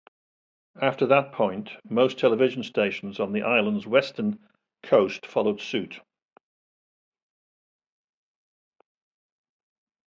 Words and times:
After 0.81 1.05
that 1.05 1.31
point, 1.31 1.69
most 1.87 2.17
television 2.17 2.63
stations 2.63 3.19
on 3.19 3.33
the 3.33 3.43
island's 3.43 3.85
western 3.85 4.39
coast 4.81 5.27
followed 5.27 5.61
suit. 5.61 5.99